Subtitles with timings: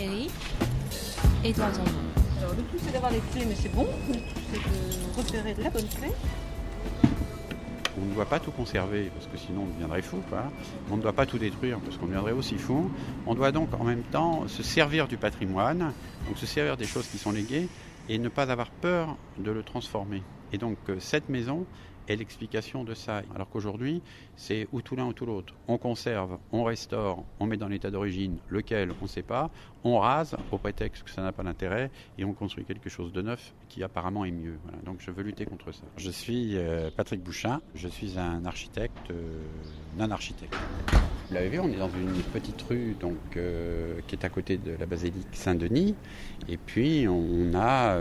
[0.00, 3.86] et en Alors le tout c'est d'avoir les clés, mais c'est bon.
[4.08, 4.20] Le tout
[4.52, 6.08] c'est de repérer la bonne clé.
[8.00, 10.18] On ne doit pas tout conserver parce que sinon on deviendrait fou.
[10.90, 12.92] On ne doit pas tout détruire parce qu'on deviendrait aussi fou.
[13.26, 15.92] On doit donc en même temps se servir du patrimoine,
[16.28, 17.68] donc se servir des choses qui sont léguées
[18.08, 20.22] et ne pas avoir peur de le transformer.
[20.52, 21.66] Et donc euh, cette maison,
[22.08, 23.22] est l'explication de ça.
[23.34, 24.02] Alors qu'aujourd'hui,
[24.36, 25.54] c'est ou tout l'un ou tout l'autre.
[25.68, 29.50] On conserve, on restaure, on met dans l'état d'origine, lequel on ne sait pas,
[29.84, 33.22] on rase au prétexte que ça n'a pas d'intérêt et on construit quelque chose de
[33.22, 34.58] neuf qui apparemment est mieux.
[34.84, 35.84] Donc je veux lutter contre ça.
[35.96, 39.12] Je suis euh, Patrick Bouchin, je suis un architecte,
[39.96, 40.54] euh, non architecte.
[41.28, 44.56] Vous l'avez vu, on est dans une petite rue donc, euh, qui est à côté
[44.56, 45.94] de la basilique Saint-Denis.
[46.48, 47.98] Et puis on a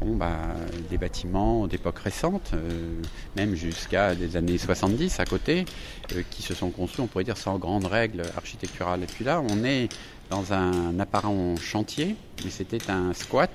[0.00, 0.54] bon, bah,
[0.90, 3.00] des bâtiments d'époque récente, euh,
[3.36, 5.64] même jusqu'à des années 70 à côté,
[6.12, 9.02] euh, qui se sont construits, on pourrait dire, sans grandes règles architecturales.
[9.02, 9.88] Et puis là, on est
[10.30, 13.50] dans un apparent chantier, mais c'était un squat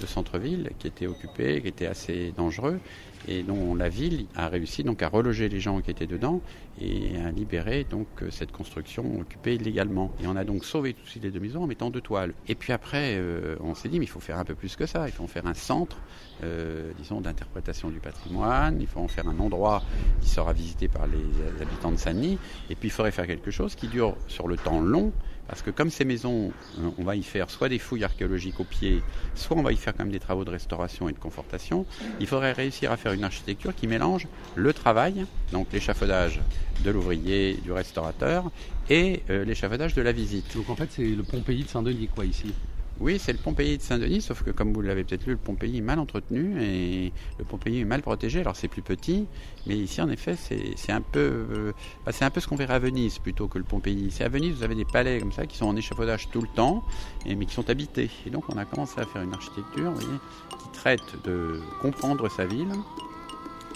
[0.00, 2.80] de centre-ville qui était occupé, qui était assez dangereux
[3.26, 6.40] et dont la ville a réussi donc à reloger les gens qui étaient dedans
[6.80, 10.12] et à libérer donc euh, cette construction occupée illégalement.
[10.22, 12.32] Et on a donc sauvé tout ces deux maisons en mettant deux toiles.
[12.46, 14.86] Et puis après, euh, on s'est dit mais il faut faire un peu plus que
[14.86, 15.08] ça.
[15.08, 15.96] Il faut en faire un centre,
[16.44, 18.80] euh, disons, d'interprétation du patrimoine.
[18.80, 19.82] Il faut en faire un endroit
[20.20, 22.38] qui sera visité par les habitants de Saint-Denis.
[22.70, 25.12] Et puis il faudrait faire quelque chose qui dure sur le temps long
[25.48, 28.64] parce que comme ces maisons, euh, on va y faire soit des fouilles archéologiques au
[28.64, 29.02] pied,
[29.34, 31.86] soit on va y faire quand même des travaux de restauration et de confortation,
[32.20, 36.40] il faudrait réussir à faire une architecture qui mélange le travail, donc l'échafaudage
[36.84, 38.50] de l'ouvrier, du restaurateur,
[38.90, 40.54] et euh, l'échafaudage de la visite.
[40.54, 42.52] Donc en fait c'est le Pompéi de Saint-Denis quoi ici
[43.00, 45.78] oui, c'est le Pompéi de Saint-Denis, sauf que comme vous l'avez peut-être lu, le Pompéi
[45.78, 48.40] est mal entretenu et le Pompéi est mal protégé.
[48.40, 49.26] Alors c'est plus petit,
[49.66, 51.72] mais ici en effet c'est un peu euh,
[52.04, 54.10] bah, un peu ce qu'on verrait à Venise plutôt que le Pompéi.
[54.10, 56.48] C'est à Venise vous avez des palais comme ça qui sont en échafaudage tout le
[56.48, 56.82] temps,
[57.24, 58.10] et, mais qui sont habités.
[58.26, 62.72] Et donc on a commencé à faire une architecture qui traite de comprendre sa ville,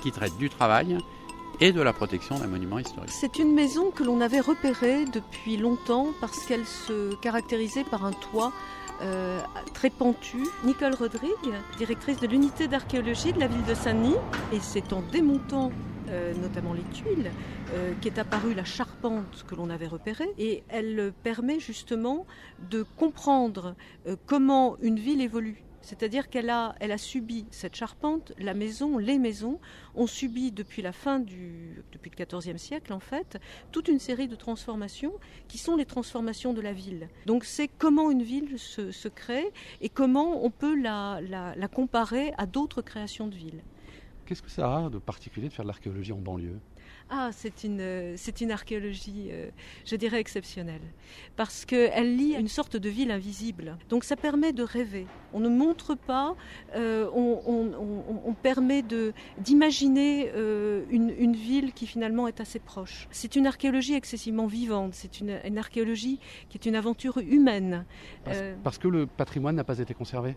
[0.02, 0.98] qui traite du travail
[1.60, 3.12] et de la protection d'un monument historique.
[3.12, 8.12] C'est une maison que l'on avait repérée depuis longtemps parce qu'elle se caractérisait par un
[8.12, 8.52] toit
[9.00, 9.40] euh,
[9.74, 10.46] très pentue.
[10.64, 11.30] Nicole Rodrigue,
[11.76, 14.16] directrice de l'unité d'archéologie de la ville de Saint-Denis.
[14.52, 15.72] Et c'est en démontant
[16.08, 17.30] euh, notamment les tuiles,
[17.74, 20.28] euh, qui est apparue la charpente que l'on avait repérée.
[20.38, 22.26] Et elle permet justement
[22.70, 23.74] de comprendre
[24.26, 25.62] comment une ville évolue.
[25.82, 29.58] C'est-à-dire qu'elle a, elle a subi cette charpente, la maison, les maisons
[29.94, 33.38] ont subi depuis la fin du, depuis le XIVe siècle en fait,
[33.72, 35.12] toute une série de transformations
[35.48, 37.08] qui sont les transformations de la ville.
[37.26, 42.46] Donc c'est comment une ville se, crée et comment on peut la, la comparer à
[42.46, 43.62] d'autres créations de villes.
[44.26, 46.58] Qu'est-ce que ça a de particulier de faire de l'archéologie en banlieue?
[47.14, 49.50] Ah, c'est une, c'est une archéologie, euh,
[49.84, 50.80] je dirais, exceptionnelle.
[51.36, 53.76] Parce qu'elle lie une sorte de ville invisible.
[53.90, 55.06] Donc ça permet de rêver.
[55.34, 56.34] On ne montre pas,
[56.74, 63.08] euh, on, permet de, d'imaginer euh, une, ville qui finalement est assez proche.
[63.10, 64.94] C'est une archéologie excessivement vivante.
[64.94, 67.84] C'est une, une archéologie qui est une aventure humaine.
[68.64, 70.34] parce que le patrimoine n'a pas été conservé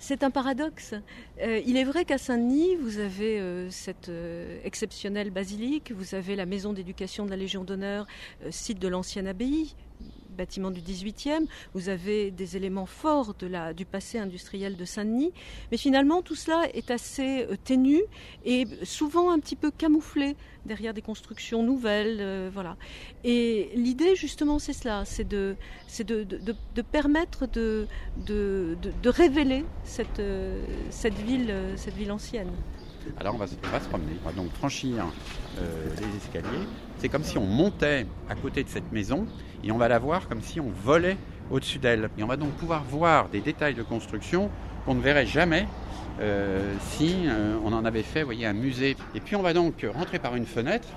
[0.00, 0.94] c'est un paradoxe.
[1.40, 6.34] Euh, il est vrai qu'à Saint-Denis, vous avez euh, cette euh, exceptionnelle basilique, vous avez
[6.36, 8.06] la maison d'éducation de la Légion d'honneur,
[8.48, 9.76] site de l'ancienne abbaye,
[10.40, 15.32] bâtiment du 18e, vous avez des éléments forts de la, du passé industriel de Saint-Denis,
[15.70, 18.00] mais finalement tout cela est assez euh, ténu
[18.46, 22.18] et souvent un petit peu camouflé derrière des constructions nouvelles.
[22.20, 22.76] Euh, voilà.
[23.22, 25.56] Et l'idée justement c'est cela, c'est de,
[25.98, 27.86] de, de, de, permettre de,
[28.16, 32.52] de, révéler cette, euh, cette, ville, cette ville ancienne.
[33.18, 33.54] Alors on va, se
[33.88, 35.04] promener, on va donc franchir
[35.58, 36.66] les escaliers.
[36.98, 39.26] C'est comme si on montait à côté de cette maison
[39.64, 41.16] et on va la voir comme si on volait
[41.50, 42.10] au-dessus d'elle.
[42.18, 44.50] Et on va donc pouvoir voir des détails de construction
[44.84, 45.66] qu'on ne verrait jamais
[46.20, 48.96] euh, si euh, on en avait fait voyez, un musée.
[49.14, 50.88] Et puis on va donc rentrer par une fenêtre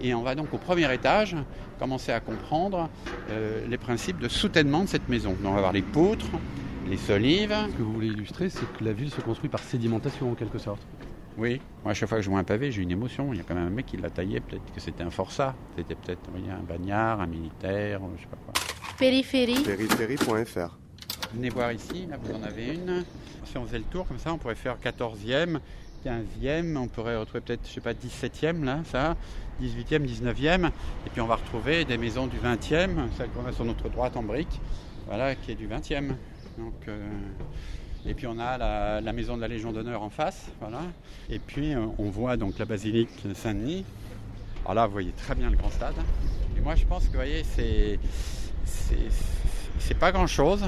[0.00, 1.36] et on va donc au premier étage
[1.78, 2.88] commencer à comprendre
[3.30, 5.30] euh, les principes de soutènement de cette maison.
[5.42, 6.30] Donc on va voir les poutres,
[6.88, 7.54] les solives.
[7.70, 10.58] Ce que vous voulez illustrer, c'est que la ville se construit par sédimentation en quelque
[10.58, 10.80] sorte.
[11.38, 13.32] Oui, moi à chaque fois que je vois un pavé, j'ai une émotion.
[13.32, 15.54] Il y a quand même un mec qui l'a taillé, peut-être que c'était un forçat,
[15.76, 18.54] c'était peut-être un bagnard, un militaire, je sais pas quoi.
[18.98, 19.62] Périphérie.
[19.62, 20.76] Périphérie.fr.
[21.32, 23.04] Venez voir ici, là vous en avez une.
[23.44, 25.58] Si on faisait le tour comme ça, on pourrait faire 14e,
[26.04, 29.16] 15e, on pourrait retrouver peut-être, je sais pas, 17e là, ça,
[29.62, 33.64] 18e, 19e, et puis on va retrouver des maisons du 20e, celle qu'on a sur
[33.64, 34.60] notre droite en brique,
[35.06, 36.08] voilà, qui est du 20e.
[36.58, 37.08] Donc, euh,
[38.06, 40.80] et puis on a la, maison de la Légion d'honneur en face, voilà.
[41.28, 43.84] Et puis euh, on voit donc la basilique Saint-Denis.
[44.64, 45.94] Alors là, vous voyez très bien le grand stade.
[46.56, 47.98] Et moi, je pense que, vous voyez, c'est,
[49.78, 50.64] c'est pas grand-chose,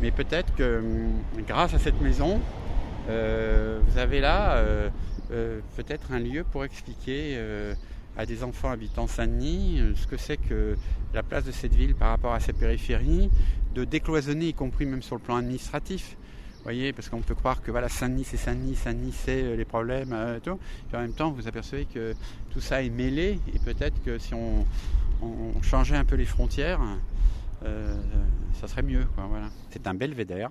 [0.00, 2.40] mais peut-être que hum, grâce à cette maison,
[3.08, 4.90] euh, vous avez là euh,
[5.76, 7.38] peut-être un lieu pour expliquer
[8.16, 10.76] à des enfants habitant Saint-Denis ce que c'est que
[11.14, 13.30] la place de cette ville par rapport à ses périphéries,
[13.74, 16.16] de décloisonner, y compris même sur le plan administratif.
[16.62, 20.40] Voyez, parce qu'on peut croire que voilà, Saint-Denis c'est Saint-Denis, Saint-Denis c'est les problèmes, et
[20.40, 20.58] tout.
[20.88, 22.14] Puis en même temps, vous apercevez que
[22.50, 24.64] tout ça est mêlé, et peut-être que si on,
[25.62, 26.80] changeait un peu les frontières,
[27.62, 29.06] ça serait mieux.
[29.16, 29.48] voilà.
[29.70, 30.50] C'est un belvédère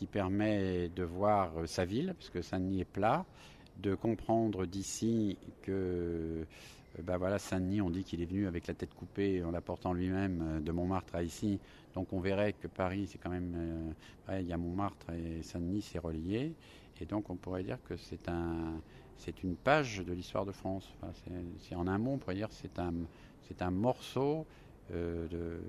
[0.00, 3.26] qui permet de voir euh, sa ville, puisque Saint-Denis est plat,
[3.82, 6.46] de comprendre d'ici que
[7.02, 9.92] ben voilà, Saint-Denis, on dit qu'il est venu avec la tête coupée en la portant
[9.92, 11.60] lui-même euh, de Montmartre à ici.
[11.94, 13.94] Donc on verrait que Paris, c'est quand même.
[14.32, 16.54] il y a Montmartre et Saint-Denis, c'est relié.
[17.00, 18.80] Et donc on pourrait dire que c'est un,
[19.16, 20.88] c'est une page de l'histoire de France.
[21.58, 22.92] c'est, en un mot, on pourrait dire c'est un,
[23.42, 24.46] c'est un morceau
[24.90, 25.60] de.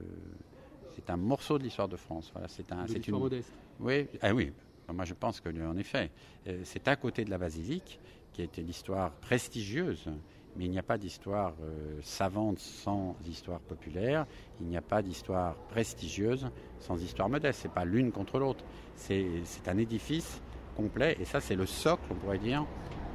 [0.96, 2.30] C'est un morceau de l'histoire de France.
[2.34, 3.54] Voilà, c'est un, c'est une modeste.
[3.80, 4.52] Oui, ah oui.
[4.94, 6.12] Moi, je pense que, en effet,
[6.48, 8.00] euh, c'est à côté de la basilique
[8.34, 10.10] qui était l'histoire prestigieuse,
[10.56, 14.26] mais il n'y a pas d'histoire euh, savante sans histoire populaire.
[14.60, 16.50] Il n'y a pas d'histoire prestigieuse
[16.80, 17.60] sans histoire modeste.
[17.64, 18.64] C'est pas l'une contre l'autre.
[18.96, 19.28] C'est,
[19.68, 20.42] un édifice
[20.76, 22.66] complet, et ça, c'est le socle, on pourrait dire,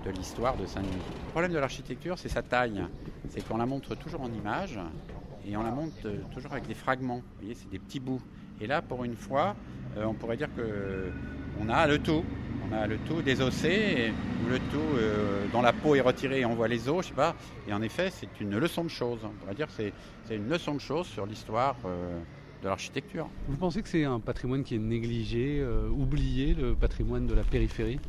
[0.04, 0.92] de l'histoire de Saint-Denis.
[1.26, 2.82] Le problème de l'architecture, c'est sa taille.
[3.28, 4.78] C'est qu'on la montre toujours en image
[5.46, 7.18] et on la montre euh, toujours avec des fragments.
[7.18, 8.22] Vous voyez, c'est des petits bouts.
[8.60, 9.54] Et là, pour une fois,
[9.96, 11.10] euh, on pourrait dire que
[11.60, 12.24] on a le tout.
[12.68, 14.12] On a le tout des ossés,
[14.44, 17.10] ou le tout euh, dont la peau est retirée et on voit les os, je
[17.10, 17.36] sais pas.
[17.68, 19.20] Et en effet, c'est une leçon de choses.
[19.22, 22.18] On pourrait dire que c'est une leçon de choses sur l'histoire euh,
[22.62, 23.28] de l'architecture.
[23.46, 28.00] Vous pensez que c'est un patrimoine qui est négligé, oublié, le patrimoine de la périphérie?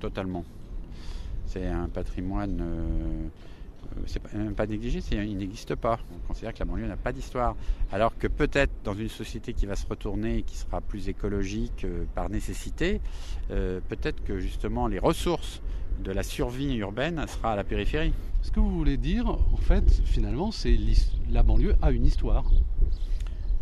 [0.00, 0.44] Totalement.
[1.46, 3.28] C'est un patrimoine euh,
[4.06, 5.98] c'est même pas négligé, il n'existe pas.
[6.14, 7.56] On considère que la banlieue n'a pas d'histoire.
[7.92, 12.04] Alors que peut-être dans une société qui va se retourner, qui sera plus écologique euh,
[12.14, 13.00] par nécessité,
[13.50, 15.62] euh, peut-être que justement les ressources
[16.02, 18.12] de la survie urbaine sera à la périphérie.
[18.42, 20.78] Ce que vous voulez dire, en fait, finalement, c'est
[21.30, 22.44] la banlieue a une histoire.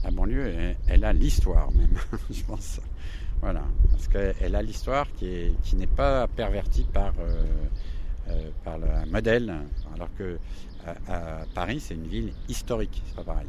[0.02, 1.96] La banlieue, elle, a l'histoire même,
[2.30, 2.80] je pense.
[3.40, 7.44] Voilà, parce qu'elle a l'histoire qui, qui n'est pas pervertie par euh,
[8.65, 9.55] par le modèle,
[9.94, 10.38] alors que
[11.09, 13.49] à, Paris, c'est une ville historique, c'est pas pareil.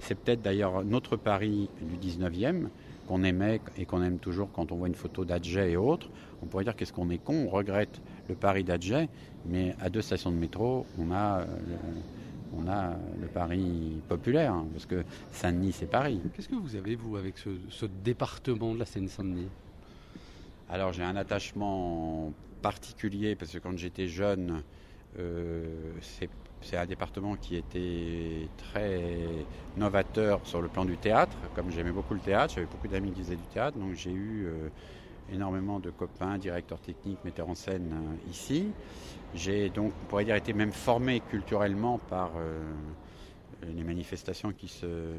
[0.00, 2.68] C'est peut-être d'ailleurs notre Paris du 19e
[3.06, 6.08] qu'on aimait et qu'on aime toujours quand on voit une photo d'Adjet et autres.
[6.42, 9.08] On pourrait dire qu'est-ce qu'on est con, on regrette le Paris d'Adjet,
[9.46, 11.76] mais à deux stations de métro, on a le,
[12.56, 16.20] on a le Paris populaire, hein, parce que Saint-Denis, c'est Paris.
[16.34, 19.48] Qu'est-ce que vous avez, vous, avec ce, ce département de la Seine-Saint-Denis?
[20.68, 24.62] Alors, j'ai un attachement particulier parce que quand j'étais jeune,
[25.18, 25.64] euh,
[26.62, 29.00] c'est un département qui était très
[29.76, 31.36] novateur sur le plan du théâtre.
[31.54, 34.46] Comme j'aimais beaucoup le théâtre, j'avais beaucoup d'amis qui faisaient du théâtre, donc j'ai eu
[34.46, 34.68] euh,
[35.32, 38.68] énormément de copains, directeurs techniques, metteurs en scène euh, ici.
[39.34, 42.32] J'ai donc, on pourrait dire, été même formé culturellement par
[43.62, 45.14] les manifestations qui se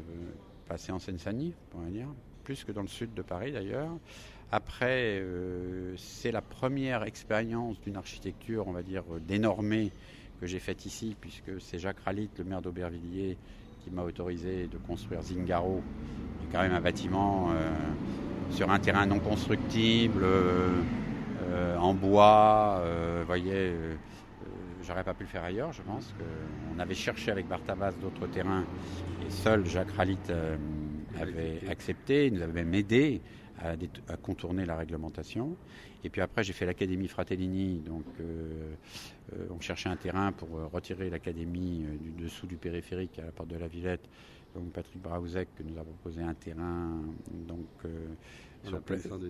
[0.68, 2.06] passaient en Seine-Saint-Denis, on pourrait dire,
[2.44, 3.90] plus que dans le sud de Paris d'ailleurs.
[4.56, 9.90] Après, euh, c'est la première expérience d'une architecture, on va dire, dénormée
[10.40, 13.36] que j'ai faite ici, puisque c'est Jacques Ralit, le maire d'Aubervilliers,
[13.82, 15.82] qui m'a autorisé de construire Zingaro,
[16.38, 17.68] qui est quand même un bâtiment euh,
[18.50, 22.80] sur un terrain non constructible, euh, en bois.
[23.18, 23.72] vous voyez,
[24.86, 26.14] j'aurais pas pu le faire ailleurs, je pense.
[26.72, 28.64] On avait cherché avec Bartavas d'autres terrains,
[29.26, 30.16] et seul Jacques Ralit
[31.20, 33.20] avait accepté, il nous avait même aidé
[33.58, 35.56] à, contourner la réglementation.
[36.02, 38.74] Et puis après, j'ai fait l'Académie Fratellini, donc euh,
[39.32, 43.32] euh, on cherchait un terrain pour euh, retirer l'Académie du dessous du périphérique à la
[43.32, 44.06] porte de la Villette.
[44.54, 47.00] Donc Patrick Brauzek nous a proposé un terrain
[47.48, 47.66] donc,
[48.62, 48.80] sur la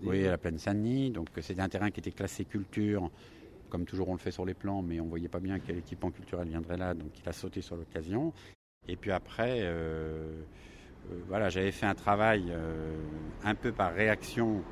[0.03, 1.11] oui, à la plaine Saint-Denis.
[1.11, 3.11] Donc c'était un terrain qui était classé culture
[3.75, 6.13] comme toujours on le fait sur les plans, mais on voyait pas bien quel équipement
[6.13, 8.33] culturel viendrait là, donc il a sauté sur l'occasion.
[8.87, 10.43] Et puis après, euh,
[11.29, 12.97] voilà, j'avais fait un travail euh,
[13.45, 14.63] un peu par réaction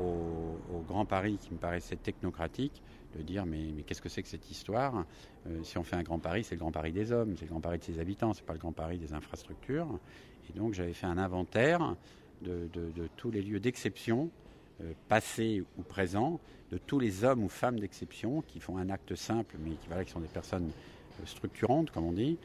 [0.00, 0.58] au,
[0.88, 2.82] Grand Paris qui me paraissait technocratique,
[3.16, 5.04] de dire mais, qu'est-ce que c'est que cette histoire?
[5.46, 7.50] Euh, Si on fait un Grand Paris, c'est le Grand Paris des hommes, c'est le
[7.50, 9.86] Grand Paris de ses habitants, c'est pas le Grand Paris des infrastructures.
[10.50, 11.94] Et donc j'avais fait un inventaire
[12.42, 12.68] de,
[13.16, 14.28] tous les lieux d'exception,
[15.08, 16.40] passés ou présents,
[16.72, 20.04] de tous les hommes ou femmes d'exception qui font un acte simple, mais qui, voilà,
[20.04, 20.72] qui sont des personnes
[21.24, 22.38] structurantes, comme on dit,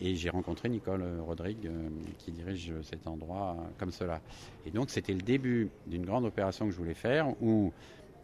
[0.00, 1.88] et j'ai rencontré Nicole Rodrigue euh,
[2.18, 4.20] qui dirige cet endroit comme cela.
[4.66, 7.72] Et donc c'était le début d'une grande opération que je voulais faire où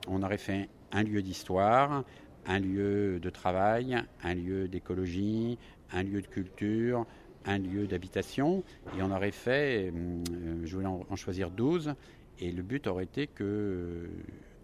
[0.09, 2.05] on aurait fait un lieu d'histoire,
[2.47, 5.59] un lieu de travail, un lieu d'écologie,
[5.93, 7.07] un lieu de culture,
[7.45, 8.65] un lieu d'habitation
[8.97, 10.23] et on aurait fait, euh,
[10.65, 11.95] je voulais en choisir 12
[12.41, 14.07] et le but aurait été que euh,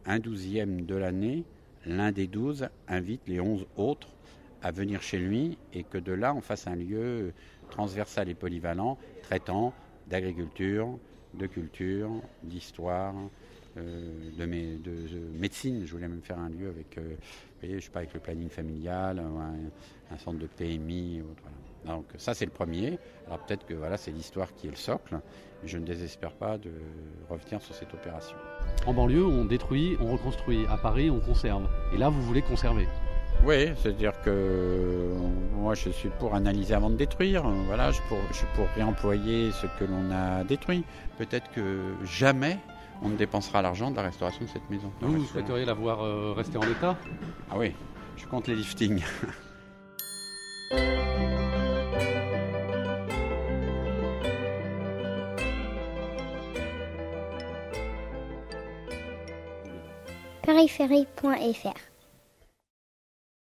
[0.04, 1.44] un douzième de l'année,
[1.86, 4.08] l'un des douze invite les onze autres
[4.62, 7.32] à venir chez lui et que de là on fasse un lieu
[7.70, 9.72] transversal et polyvalent traitant
[10.08, 10.98] d'agriculture,
[11.34, 12.10] de culture,
[12.42, 13.14] d'histoire,
[13.78, 15.84] euh, de, de, médecine.
[15.86, 17.16] Je voulais même faire un lieu avec, euh,
[17.62, 19.18] je sais pas, avec le planning familial,
[20.10, 21.22] un, centre de PMI.
[21.86, 22.98] Donc ça c'est le premier.
[23.26, 25.18] Alors peut-être que voilà, c'est l'histoire qui est le socle.
[25.64, 26.70] Je ne désespère pas de
[27.30, 28.36] revenir sur cette opération.
[28.86, 30.66] En banlieue, on détruit, on reconstruit.
[30.68, 31.68] À Paris, on conserve.
[31.94, 32.86] Et là, vous voulez conserver
[33.44, 35.10] oui, c'est-à-dire que
[35.54, 37.42] moi je suis pour analyser avant de détruire.
[37.66, 40.84] Voilà, je, je suis pour réemployer ce que l'on a détruit.
[41.18, 42.58] Peut-être que jamais
[43.02, 44.92] on ne dépensera l'argent de la restauration de cette maison.
[45.00, 46.96] Vous, vous souhaiteriez la voir euh, rester en état?
[47.50, 47.72] Ah oui,
[48.16, 49.02] je compte les liftings.
[60.42, 61.91] périphérie.fr